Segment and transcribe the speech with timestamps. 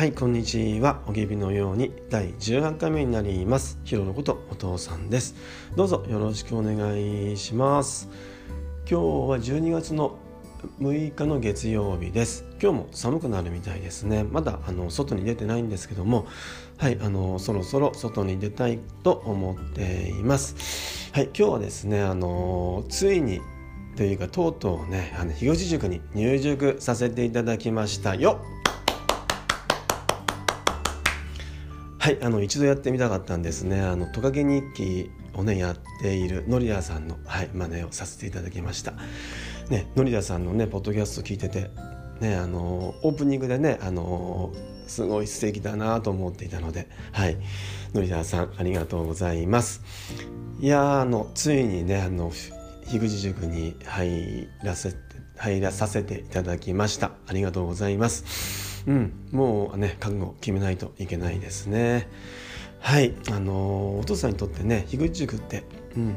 [0.00, 1.02] はいこんにちは。
[1.06, 3.78] おぎびのように第18回目になります。
[3.84, 5.34] ひろのことお父さんです。
[5.76, 8.08] どうぞよろしくお願いします。
[8.88, 9.00] 今日は
[9.36, 10.16] 12月の
[10.80, 12.46] 6日の月曜日です。
[12.62, 14.24] 今日も寒くなるみたいですね。
[14.24, 16.26] まだあの外に出てないんですけども。
[16.78, 21.10] はいあのそろそろ外に出たいと思っています。
[21.12, 23.42] はい今日はですねあのついに
[23.96, 28.40] というかとうとうねあの東塾に入塾させていただきましたよ。
[32.00, 33.82] はいあの一度やってみたかったんですね。
[33.82, 38.94] あのトカゲ日記をねやっているノリアさんのはい真似をさせていただきました。
[39.68, 41.70] ねノリアさんのねポッドキャスト聞いてて
[42.20, 44.50] ねあのオープニングでねあの
[44.86, 47.36] すごい素敵だなと思っていたのではい
[47.92, 49.82] ノリアさんありがとうございます。
[50.58, 52.32] いやあのついにねあの
[52.86, 54.94] 樋口塾に入らせ
[55.36, 57.10] 入らさせていただきました。
[57.26, 58.69] ありがとうございます。
[58.86, 62.08] うん、もうね覚悟決めないといけないですね。
[62.78, 63.14] はい。
[63.30, 65.64] あのお父さんにとってね樋口塾って、
[65.96, 66.16] うん、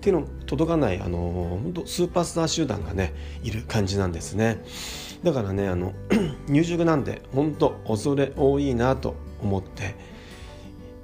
[0.00, 1.18] 手の届かないあの
[1.62, 4.64] 本当スーパースター集団がねいる感じなんですね。
[5.22, 5.92] だからねあの
[6.48, 9.94] 入塾なんで本当恐れ多いなと思って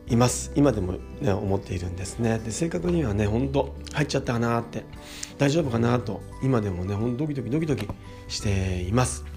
[0.06, 0.52] います。
[0.54, 2.38] 今でもね思っているんですね。
[2.38, 4.84] で正確にはね本当入っちゃったかなって
[5.38, 7.88] 大丈夫かなと今でもねほんとドキドキドキドキ
[8.28, 9.33] しています。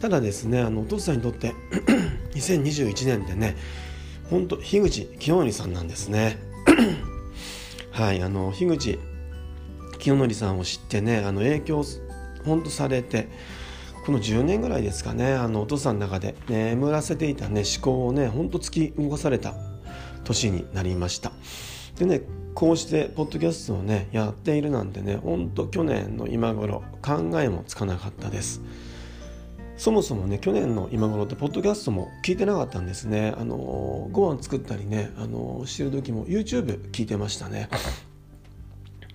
[0.00, 1.52] ただですねあのお父さんにとって
[2.34, 3.56] 2021年でね
[4.30, 6.38] 本当樋口清則さんなんですね。
[7.90, 8.98] はいあの樋口
[9.98, 11.84] 清則さんを知ってねあの影響
[12.44, 13.28] 本当されて
[14.06, 19.54] この10年ぐらいですかねあのお父さんの中で眠らせていたね思考をねほんと突き動かされた
[20.24, 21.32] 年になりました。
[21.98, 22.22] でね
[22.54, 28.62] こうしてポッドキャストをねやっているなんてねほんと去年の今頃考えもつかなかったです。
[29.80, 33.32] そもそもね去年の今頃ってポッドキャストも聞いてなかったんですね。
[33.38, 37.70] あのご飯作ったりねあのしてる時も YouTube 聞いてましたね。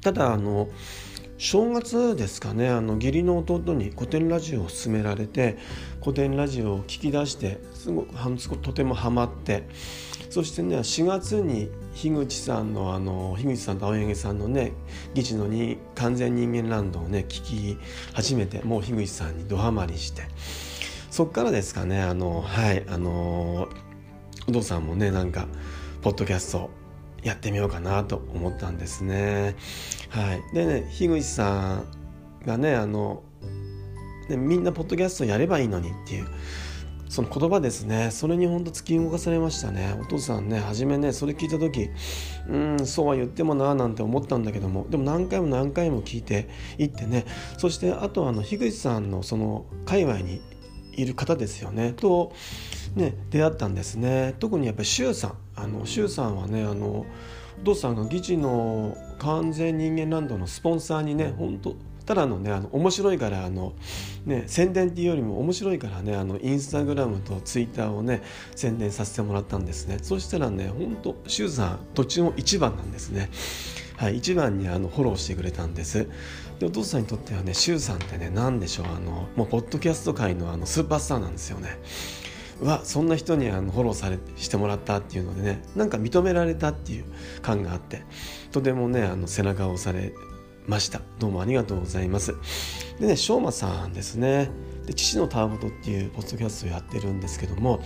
[0.01, 0.67] ただあの
[1.37, 2.69] 正月ですかね。
[2.69, 5.57] あの義理の弟に古典ラジオを勧められて
[5.99, 9.67] 古典ラジオを聞き出してすごくとてもハマって
[10.29, 14.71] そしてね4月に樋口さんのあの樋口さんと青柳さんのね
[15.13, 17.77] 議事のに完全人間ランドをね聞き
[18.13, 20.23] 始めてもう樋口さんにどハマりして
[21.09, 23.67] そっからですかねあのはいあの
[24.47, 25.47] 有働さんもねなんか
[26.01, 26.69] ポッドキャスト
[27.25, 29.55] やってみようかなと思ったんですね。
[30.09, 31.85] はい、でね樋口さん
[32.45, 33.23] がねあの
[34.29, 36.27] ねみんなポッドキャストやればいいのにっていう
[37.09, 38.11] その言葉ですね。
[38.11, 39.97] それにほんと突き動かされましたね。
[39.99, 41.89] お父さんね初めねそれ聞いた時
[42.47, 46.47] うんそうは言ってもななんて思ったんだけどもでも何回も何回も聞いて
[46.77, 47.25] いってね。
[47.57, 50.41] そしてあとあの樋口さんのその界隈に
[50.95, 51.93] いる方ですよね。
[51.93, 52.33] と
[52.95, 54.35] ね出会ったんですね。
[54.39, 55.37] 特にやっぱり周さん。
[55.55, 57.05] あの周さんはねあの
[57.61, 61.75] お父さんが議事の完全人間ランドのスポンサーにね本当
[62.05, 63.73] ただのねあの面白いからあの、
[64.25, 68.21] ね、宣伝っていうよりも面白いからねあのインスタグラムとツイッターをね
[68.55, 69.97] 宣伝させてもらったんですね。
[70.01, 73.29] そしたらねほんと周さん途中の一番なんですね。
[73.97, 76.07] はい一番にあのフォローしてくれたんです
[76.59, 81.79] でお父さんにとってはね周さんってね何でしょうあのもうポッドキャスト界のあのスーパースターなんですよね。
[82.61, 87.05] うわそんな人にあのフォローされしてもらったっていうのでねなんか認められたっていう
[87.41, 88.03] 感があって
[88.53, 90.13] とてもねあの背中を押され
[90.65, 91.01] ました。
[91.19, 92.35] どうもありがとうございます。
[92.99, 94.49] でねしょうまさんですね。
[94.85, 97.81] で父のたわごとっていうポッドキャストをやってるんですけども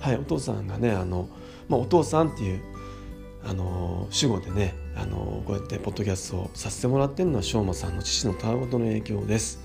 [0.00, 1.28] はいお父さんがねあの、
[1.68, 2.62] まあ、お父さんっていう
[3.44, 9.60] あの主語でねあのこうやってポッドキャストをさせてもらってるのはしょうまさんの父のたわごとの影響です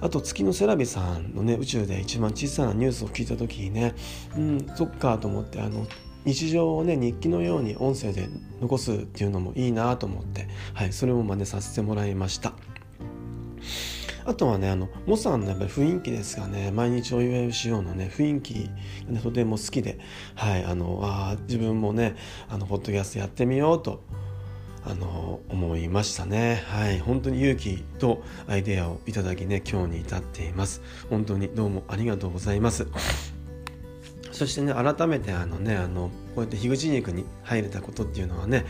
[0.00, 3.94] あと月のセラビさんのね宇宙で一番小さなニュースを聞いた時にね
[4.36, 5.86] うんそっかと思ってあの
[6.24, 8.28] 日常をね日記のように音声で
[8.60, 12.54] 残すっていうのもいいなと思って、はい、それも真似させてもらいました。
[14.26, 18.70] あとはね、あの、モさんのやっぱり雰囲気ですがね、毎日お祝いをしようのね、雰囲気
[19.06, 19.98] が、ね、とても好きで、
[20.34, 22.16] はい、あの、あ自分もね、
[22.48, 24.02] あの、ポッドキャストやってみようと、
[24.86, 26.62] あの、思いましたね。
[26.68, 30.82] はい、本当に勇気とアイデアをいただきね、今日に至っています。
[31.10, 32.86] 本当にどうもありがとうございます。
[34.34, 38.66] そしてね改めてあのねあのこうやって樋口肉に入れたことっていうのはね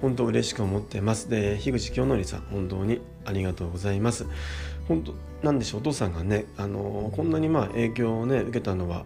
[0.00, 1.28] 本当嬉しく思ってます。
[1.28, 4.26] で樋口清則さん本当にありがとうございます。
[4.88, 5.80] 本当なんでしょう？
[5.80, 9.04] お父さんがねあのこんなにまあ影響をね受けたのは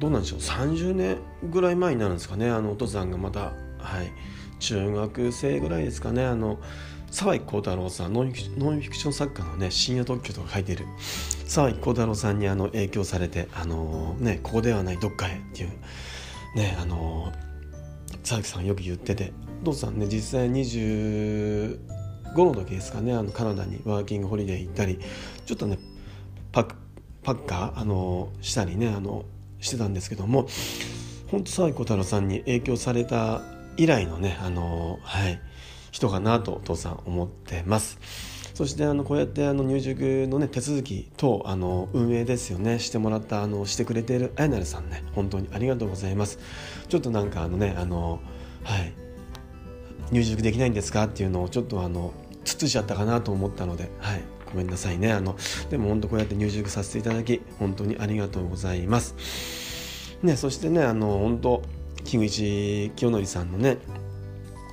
[0.00, 1.18] どうなんでしょう？30年
[1.50, 2.50] ぐらい前になるんですかね？
[2.50, 4.12] あのお父さんがまたはい
[4.58, 6.24] 中学生ぐらいですかね？
[6.24, 6.58] あの
[7.10, 10.86] 沢井幸太郎さんノンフィクション作家のね深夜特許とか書いてる
[11.46, 15.68] 沢井幸太郎さんにあの影響されてあのー、ねここではないどっかへっていう
[16.56, 17.34] ねあのー、
[18.22, 19.32] 沢木さんよく言ってて。
[19.62, 21.78] お父さんね実際25
[22.36, 24.98] の時ですかねあのカナダにワーキングホリデー行ったり
[25.46, 25.78] ちょっとね
[26.50, 26.74] パッ
[27.22, 29.24] パッカーあの、したりねあの
[29.60, 30.48] してたんですけども
[31.30, 33.42] 本当沢井幸太郎さんに影響された
[33.76, 35.40] 以来のねあのはい
[35.92, 37.98] 人かなとお父さん思ってます。
[38.54, 46.38] そしてあのこうやってあの入塾のね手続き等あの運営ですよねしてもらったあのしてくれているあやなるさんね本当にありがとうございます。
[46.92, 48.20] ちょっとなんかあのねあの
[48.64, 48.92] はい。
[50.10, 52.12] 入塾できないんですかっていうのをちょっとあの
[52.44, 54.22] つつしちゃったかなと思ったのではい。
[54.52, 55.10] ごめんなさいね。
[55.10, 55.34] あの
[55.70, 60.18] でも本当こうやって入塾させていただき本当にありがとうございます。
[60.22, 61.62] ねそしてねあの本当
[62.04, 63.78] 樋口清則さんのね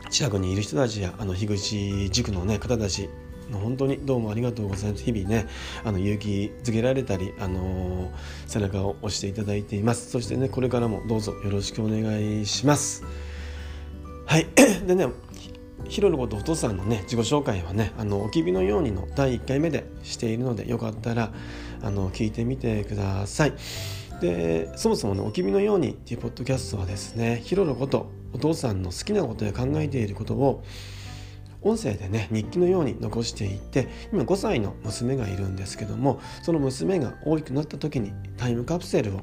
[0.09, 3.09] 近くにいる人たちやあの樋口塾の、ね、方たち
[3.57, 5.03] 本当にどうもありがとうございます。
[5.03, 5.47] 日々ね
[5.83, 8.11] あの勇気づけられたり、あのー、
[8.47, 10.11] 背中を押していただいています。
[10.11, 13.03] そしてねこれからもどうぞよろしくお願いします。
[14.25, 14.47] はい。
[14.85, 15.07] でね
[15.85, 21.31] ヒロのことお父さんのね自己紹介はねあのおきびのようにの第1回目でしているのでよかったら
[21.81, 23.53] あの聞いてみてください。
[24.21, 30.63] でそもそもね「おきびのように」っていうポッドキャストはですねヒロのことお父さんの好きなことや考えていることを
[31.61, 39.21] 音声でね日記のように残していて今5歳の娘がいるんですけどもその娘が大きくなった時にタイムカプセルを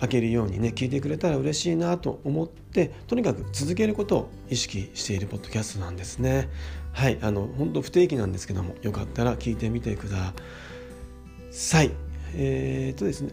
[0.00, 6.48] 開けるようにね聞いてくれたら嬉しいなと思ってとにかく続けることを意識しているポッドキャストなんですね。
[6.92, 10.34] はいあの本当不定期なんですけどもよかったら聞いてみてくだ
[11.50, 11.92] さい。
[12.34, 13.32] えー、っとですね。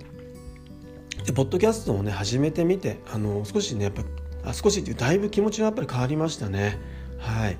[1.26, 4.04] でポッドキャストをね始めてみてあの少しねやっぱ
[4.46, 6.80] あ少しっていうだいぶ気持ちがやっぱり変わりましたね。
[7.18, 7.58] はい。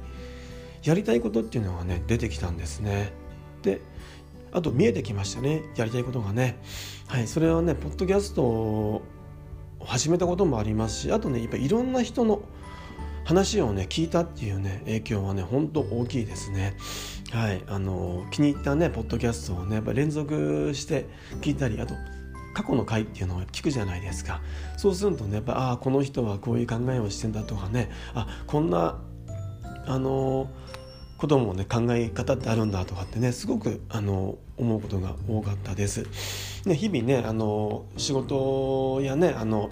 [0.84, 3.14] やりたいことっていうのがね出てきたんですね。
[3.62, 3.82] で
[4.52, 5.64] あと見えてきましたね。
[5.76, 6.60] やりたいことがね。
[7.08, 9.02] はいそれはねポッドキャストを
[9.80, 12.42] 始めたこともありますしあとねやっぱいろんな人の
[13.26, 16.76] 話をね聞いたっていうね影響はねほんと大きいですね。
[17.32, 21.08] はいあの気に入ったねポッドキャストをねやっぱ連続して
[21.42, 21.96] 聞いたりあと
[22.54, 24.42] 過去の回っていうのを聞くじゃないですか。
[24.78, 29.00] そうするとねやっぱああこの人はこういう考えをしてんだとかねあこんな
[29.86, 30.50] あの
[31.18, 36.06] こともね考え方ってあるんだとかってねすごくあの思うことが多かったです。
[36.66, 39.70] ね、日々ねあの仕事やねあの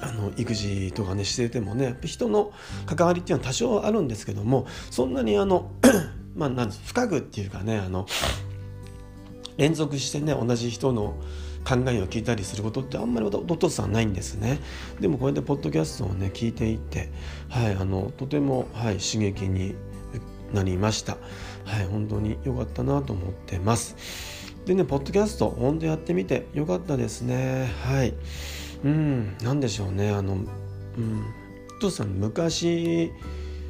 [0.00, 2.52] あの育児とかねしててもね人の
[2.86, 5.70] 関わりっていうのは多少あるんですけどもそんなにあの
[6.34, 8.06] まあなん深くっていうかねあの
[9.56, 11.14] 連続してね同じ人の
[11.64, 14.58] 考えを聞いたりすることってあんまりお父さんないんですね。
[15.00, 17.10] でもこうやってポッドキャストをね聞いていて、
[17.48, 19.74] はい、あのとても、はい、刺激に
[20.52, 21.16] なりました。
[21.64, 23.96] はい本当に良かったなと思ってます。
[24.66, 27.70] でねポッドキャスト本当やってみて良かったですね。
[27.84, 28.14] はい。
[28.84, 30.10] うん何でしょうね。
[30.10, 30.36] あのう
[31.00, 31.24] ん
[31.76, 33.12] お父さん昔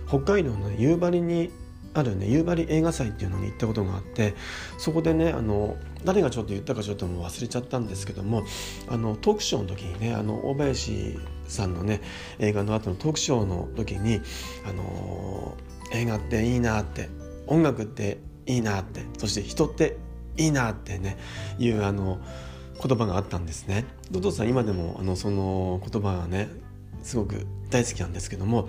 [0.09, 1.50] 北海道の夕張に
[1.94, 4.35] あるね夕張映画祭っていうのに行ったことがあって
[4.79, 8.45] そこでねあの誰がちょっと言ったかちょっともう忘れちゃったんですけども
[8.89, 12.01] あのトークショーの時にねあの大林さんのね
[12.39, 14.21] 映画の後のトークショーの時に
[14.67, 15.57] あの
[15.93, 17.09] 映画っていいなって
[17.47, 19.97] 音楽っていいなってそして人って
[20.37, 21.19] いいなってね
[21.59, 22.19] いうあの
[22.82, 23.85] 言葉があったんですね。
[24.15, 26.49] お父さん今でもあのその言葉がね
[27.03, 28.69] すごく大好きなんですけども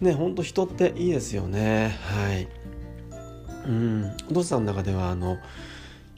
[0.00, 1.96] ねほんと人っていいですよね。
[2.02, 2.48] はい。
[3.66, 4.16] うん。
[4.30, 5.38] お父さんの中ではあの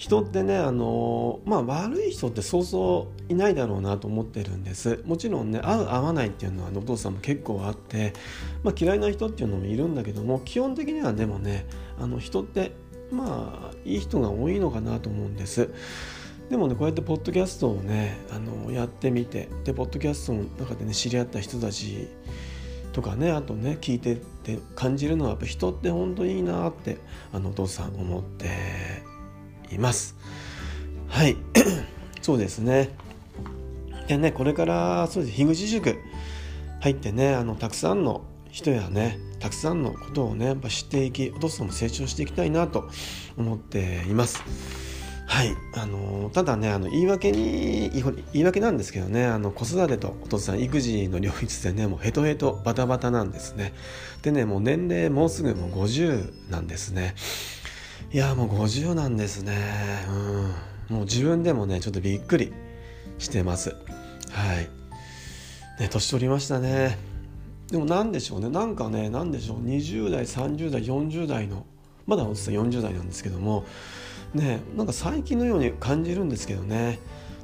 [0.00, 5.02] 人ってねあのまあ悪い人ってそうそういないだろうなと思ってるんです。
[5.04, 8.14] もちろんね合う合わないっていうのはお父さんも結構あって、
[8.62, 11.66] まあ、嫌いな人っていうのもいるんだけども基本的にはでもね
[11.98, 12.72] あの人って
[13.12, 15.68] まあいい人が多いのかなと思うんです。
[16.48, 22.08] でもねこうやってポッドキャストをねあのやってみてでポッドキャストの中でね知り合った人たち
[22.94, 26.96] とかねあとね聞いてって感じるのはやっぱ人って本当にいいなって
[27.34, 28.99] あのお父さん思って。
[29.72, 30.16] います。
[31.08, 31.36] はい。
[32.22, 32.90] そうですね。
[34.06, 35.36] でねこれからそうです。
[35.36, 35.96] 樋口塾
[36.80, 42.88] 入ってねあのたくさんの人やねたくさんのことをねやっぱ知っていきお父さんも成長していきたいなと
[43.36, 44.42] 思っています。
[45.26, 45.54] はい。
[45.76, 47.90] あのただねあの言い訳に
[48.32, 53.72] 言い訳なんですけどねあの子育てとお父さん育児の両立でねもうヘトヘトバタバタなんですね。
[54.22, 57.14] でねもう年齢もうすぐもう50なんですね。
[58.12, 59.56] いやもう50なんですね。
[60.08, 60.96] うん。
[60.96, 62.52] もう自分でもねちょっとびっくり
[63.18, 63.76] してます。
[64.32, 64.68] はい。
[65.80, 66.98] ね年取りましたね。
[67.68, 68.48] でも何でしょうね。
[68.48, 69.58] なんかね何でしょう。
[69.64, 71.66] 20代30代40代の
[72.08, 73.64] まだおじさん40代なんですけども
[74.34, 76.98] ねなんか最近のように感じるんですけどね。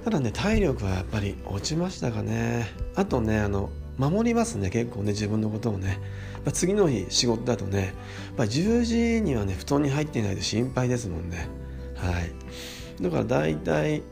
[0.05, 2.67] ただね体力はやっぱり落ちましたかね。
[2.97, 5.99] あとねあの守りますね結構ね自分のことをね。
[6.53, 7.93] 次の日仕事だとね
[8.38, 11.49] やっ10時にはね布団に入っていないと心配ですもんね。
[11.97, 12.33] はい。
[13.03, 14.03] だから大体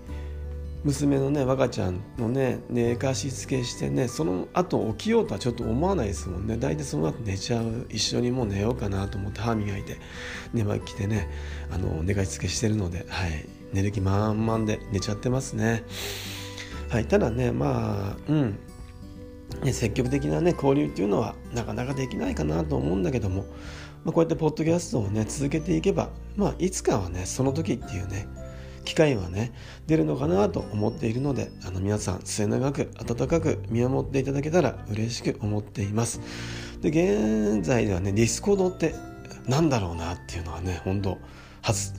[0.85, 6.57] 娘のね若ちゃんのね寝かしつけしてねその後起きようとはちょっと思わないですもんね。
[6.57, 9.99] 大体その後寝ちゃう一緒にもう寝ようかなと思って歯磨いて
[10.53, 11.31] 寝巻き着てね
[11.71, 13.47] あの寝かしつけしてるのではい。
[13.73, 15.85] 寝る気満々で寝ちゃってますね。
[16.91, 17.07] はい。
[17.07, 18.59] ただねまあうん。
[19.63, 23.45] ね、積極的な、ね、交流っていうのはなかなかできないかなと思うんだけども、
[24.05, 28.27] まあ、こうやってポッドキャストをね続けていけば、まあ、いつかはねその時っていうね
[28.85, 29.53] 機会はね
[29.87, 36.21] 出るのかなと思っているのであの皆さん末永く温かく見守っていただけたら嬉しく思っています。
[36.83, 38.95] で現在ではねディスコードって
[39.47, 41.19] 何だろうなっていうのはね本当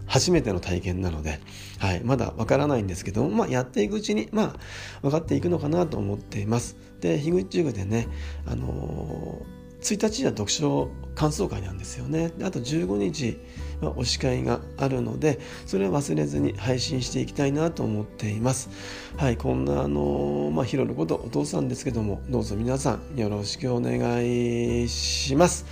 [0.08, 1.40] 初めての体験なので、
[1.80, 4.56] はい、まだわからないんですけども、まあ、やっていくうちに、まあ、
[5.02, 6.78] 分かっていくのかなと思っています。
[7.02, 8.08] で、樋口塾でね、
[8.46, 12.32] あのー1日は読書感想会なんですよね。
[12.42, 13.38] あと15日
[13.82, 18.70] は推し会があるのでそれは忘れずに配信していきたいなと思っています。
[19.16, 25.66] はいこんなあのまあヒロのことお父さんですけどもどうぞ皆さんよろしくお願いします。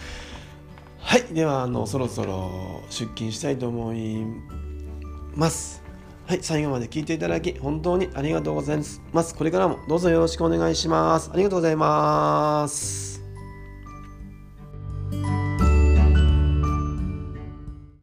[1.04, 4.26] はいではあのそろそろ出勤したいと思い
[5.36, 5.84] ます
[6.26, 8.80] はい、最後まで聞いていただき本当にありがとうござい
[9.12, 9.36] ます。
[9.36, 11.30] これからもどうぞよろしくお願いします。
[11.34, 13.13] ありがとうございます。